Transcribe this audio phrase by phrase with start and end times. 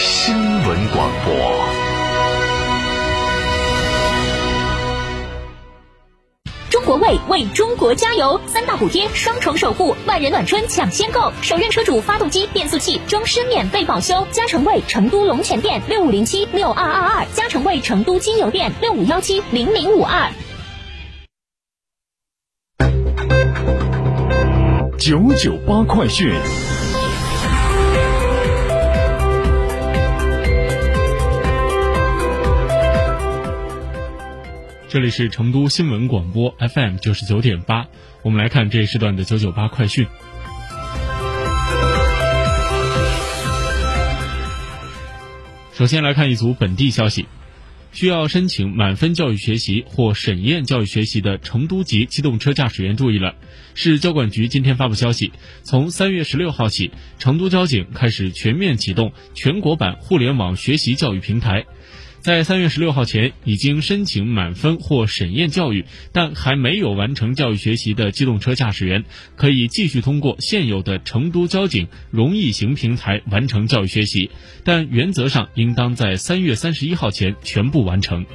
[0.00, 1.34] 新闻广播。
[6.70, 14.24] 中国卫为中国加油，三大补贴，双重守护，万人暖春抢先购，首任车主发动机、变速器终身免费保修。
[14.30, 20.30] 加成卫成都龙泉店六五零七六二二二，加成卫成都金油店六五幺七零零五二。
[24.96, 26.32] 九九八快讯，
[34.90, 37.86] 这里是成都新闻广播 FM 九十九点八，
[38.22, 40.06] 我们来看这一时段的九九八快讯。
[45.74, 47.26] 首先来看一组本地消息。
[47.90, 53.34] 需要申请满分教育学习或审验教育学习的成都籍机动车驾驶员注意了，
[53.74, 55.32] 市交管局今天发布消息，
[55.64, 61.66] 从三月十六号起，成都交警开始全面启动全国版互联网学习教育平台。
[62.20, 69.04] 在三月十六号前已经申请满分或审验教育，但还没有完成教育学习的机动车驾驶员，
[69.36, 74.30] 可以继续通过现有的成都交警容易行平台完成教育学习，
[74.64, 78.26] 但原则上应当在三月三十一号前全部完成。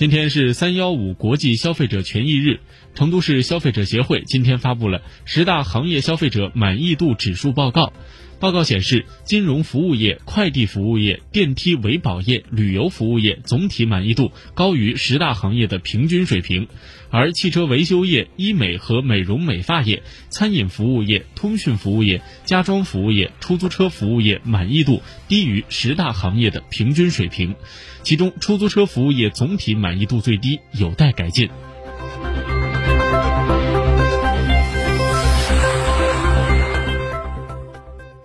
[0.00, 2.60] 今天是三幺五国际消费者权益日，
[2.94, 7.92] 成都市消费者协会今天发布了十大行业消费者满意度指数报告。
[8.40, 16.66] 报告显示，金融服务业、快递服务业、电梯维保业、旅游服务业总体满意度高于十大行业的平均水平，
[17.10, 27.54] 而汽车维修业、医美和美容美发业、餐饮服务业、通讯服务业、家装服务业、出租车服务业满意度低于十大行业的平均水平，
[28.02, 31.50] 其中出租车服务业总体满意度最低，有待改进。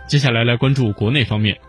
[0.07, 1.59] 接下来来关注国内方面，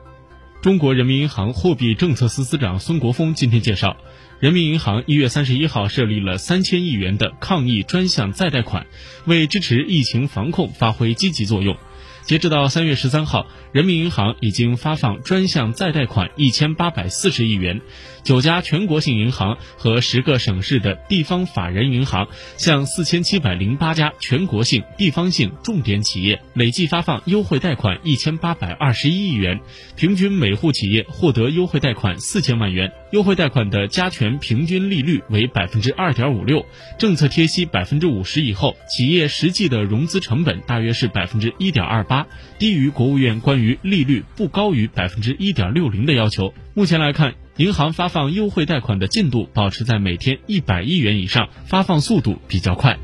[0.61, 3.97] 中国人民银行货币政策司司长孙国峰今天介绍，
[4.41, 8.87] 人民银行一月三十一号设立了三千亿元的抗疫专项再贷款，
[9.25, 11.79] 为支持疫情防控发挥积极作用。
[12.27, 17.81] 截止到三月十三号，人民银行已经发放专项再贷款一千八百四十亿元，
[18.25, 22.27] 九家全国性银行和十个省市的地方法人银行
[22.57, 29.61] 向四千七百零八家全国性、地方性重点企业累计发放优惠贷款一千八百二十一亿元，
[29.95, 32.91] 平均每户企业获得优惠贷款四千万元。
[33.17, 36.67] 优惠贷款的加权平均利率为百分之二点五六，
[36.99, 42.27] 政策贴息百分之五十以后，企业实际的融资成本大约是百分之一点二八，
[42.59, 46.53] 低于国务院关于利率不高于百分之一点六零的要求。
[46.75, 52.99] 目前来看，银行发放优惠贷款的进度保持在每天一百亿元以上，发放速度比较快。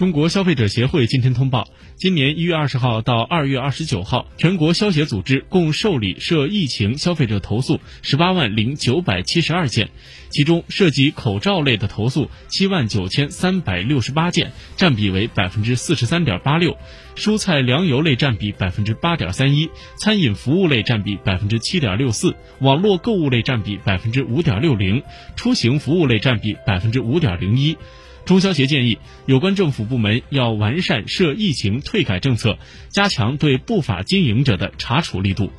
[0.00, 1.68] 中国消费者协会今天通报，
[1.98, 9.90] 今年一月二十号到二月二十九号，全国消协组织共受理涉疫情消费者投诉十八万零九百七十二件，
[10.30, 16.72] 其中涉及口罩类的投诉七万九千三百六十八件，占比为百分之四十三点八六；
[17.14, 19.66] 蔬菜粮油类占比百分之八点三一；
[19.98, 25.02] 餐饮服务类占比百分之七点六四；网络购物类占比百分之五点六零；
[25.36, 27.76] 出行服务类占比百分之五点零一。
[28.24, 32.58] 中消协建议，有关政府部门要完善涉疫情退改政策，
[32.88, 35.50] 加强对不法经营者的查处力度。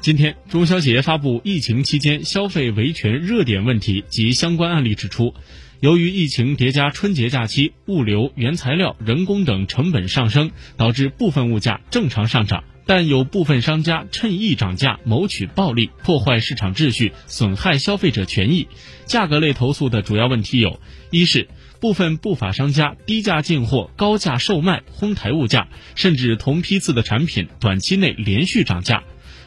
[0.00, 5.34] 今天，中消协发布疫情期间消费维权热点问题及相关案例，指出，
[5.80, 12.64] 由于疫情叠加春节假期，物流、原材料、人工等成本上升，导致部分物价正常上涨。
[12.86, 18.68] 但有部分商家趁意涨价，谋取暴利，破坏市场秩序，损害消费者权益。
[19.06, 20.80] 价格类投诉的主要问题有：
[21.10, 21.48] 一是
[21.80, 29.02] 部分不法商家低价进货、高价售卖，哄抬物价，甚至同批次的产品短期内连续涨价；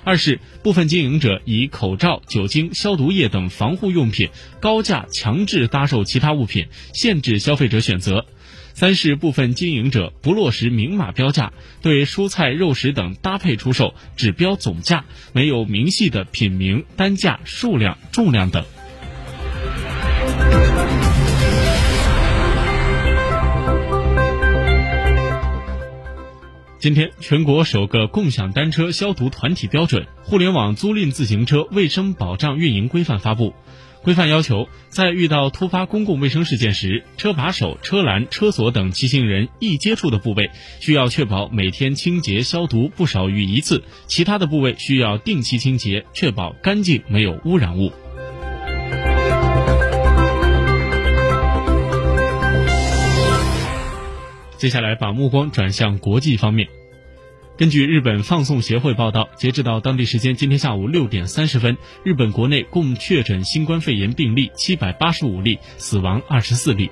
[0.09, 4.29] 二是部分经营者以口罩、酒精、消毒液等防护用品
[4.59, 6.65] 高价强制搭售其他物品，
[6.95, 8.25] 限制消费者选择；
[8.73, 11.53] 三是部分经营者不落实明码标价，
[11.83, 18.65] 对蔬菜、肉食等搭配出售，只标总价，没有明细的品名、单价、数量、重量等。
[26.79, 33.53] 今天，全国首个共享单车消毒团体标准《互联网租赁自行车卫生保障运营规范》发布。
[34.01, 47.91] 规范要求，在遇到突发公共卫生事件时，车把手、车篮、车锁等骑行人易接触的部位，需要确保每天清洁消毒不少于一次；其他的部位需要定期清洁，确保干净，没有污染物。
[54.59, 56.67] 接下来把目光转向国际方面。
[57.57, 66.91] 根据日本放送协会报道，截止到当地时间今天下午六点三十分，日本国内共确诊新冠肺炎病例七百八十五例，死亡二十四例。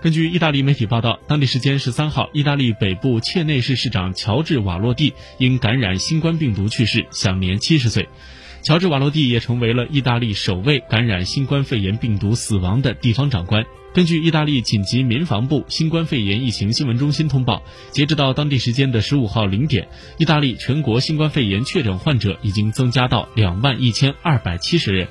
[0.00, 8.08] 根据意大利媒体报道，当地时间十三号，意大利北部切内市市长乔治瓦洛蒂因感染新冠病毒去世，享年七十岁。
[8.62, 13.64] 乔治瓦洛蒂也成为了意大利首位感染新冠肺炎病毒死亡的地方长官。
[13.94, 25.08] 根据意大利紧急民防部新冠肺炎疫情新闻中心通报，截止到当地时间的十五号零点，意大利全国新冠肺炎确诊患者已经增加到两万一千二百七十人，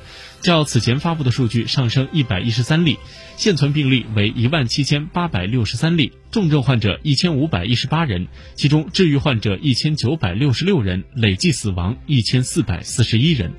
[0.48, 2.98] 较此前发布的数据上升一百一十三例，
[3.36, 13.52] 现存病例为一万七千八百六十三例，重症患者一千五百一十八人，其中治愈患者一千九百六十六人，累计死亡一千四百四十一人。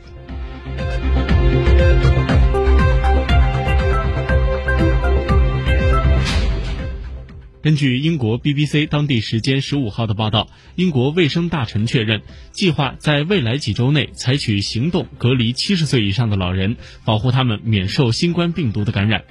[7.69, 19.25] 根据英国 BBC 当地时间十五号的报道，英国卫生大臣确认，计划在未来几周内采取行动隔离七十岁以上的老人，保护他们免受新冠病毒的感染。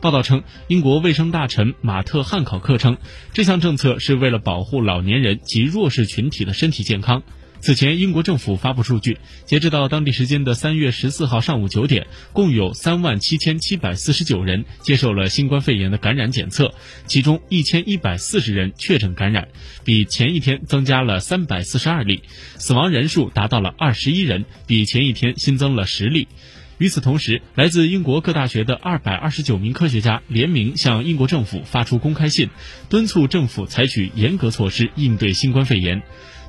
[0.00, 2.98] 报道称，英国卫生大臣马特·汉考克称，
[3.32, 7.22] 这项政策是为了保护老年人及弱势群体的身体健康。
[7.64, 9.16] 此前，英国政府发布数据，
[9.46, 16.74] 截止到当地时间的三月十四号上午九点，共有三万七千七百四十九人接受了新冠肺炎的感染检测，
[17.06, 19.48] 其中一千一百四十人确诊感染，
[19.82, 22.22] 比前一天增加了三百四十二例，
[22.58, 26.28] 死亡人数达到了二十一人，比前一天新增了十例。
[26.76, 32.50] 与此同时，来自英国各大学的二百二十九名科学家联名向英国政府发出公开信，
[32.90, 36.02] 敦促政府采取严格措施应对新冠肺炎。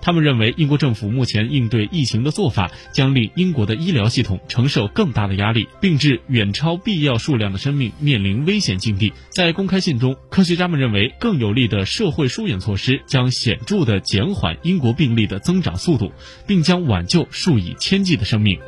[0.06, 9.12] 他们认为，英国政府目前应对疫情的做法将令英国的医疗系统承受更大的压力，并致远超必要数量的生命面临危险境地。
[9.30, 16.12] 在公开信中，科学家们认为，更有力的社会疏远措施将显著地减缓英国病例的增长速度，
[16.46, 18.60] 并将挽救数以千计的生命。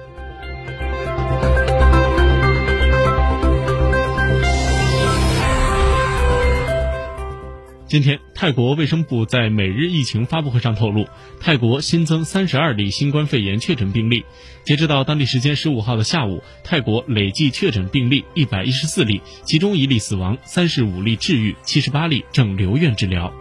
[7.87, 11.07] 今天，泰国卫生部在每日疫情发布会上透露，
[11.39, 14.25] 泰国新增三十二例新冠肺炎确诊病例。
[14.65, 23.33] 截止到当地时间十五号的下午，泰国累计确诊病例一百一十四例，其中一例死亡，三十五例治愈，七十八例正留院治疗。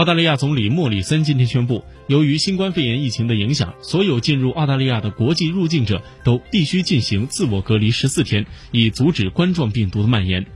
[0.00, 10.46] 澳大利亚总理莫里森今天宣布，由于新冠肺炎疫情的影响，所有进入澳大利亚的国际入境者都必须进行自我隔离十四天，以阻止冠状病毒的蔓延。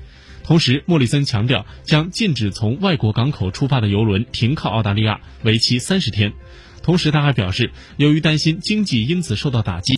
[0.45, 6.33] 同时，莫里森强调，将禁止从外国港口出发的游轮停靠澳大利亚，为期三十天。
[6.83, 9.93] 同时，他还表示，由于担心经济因此受到打击，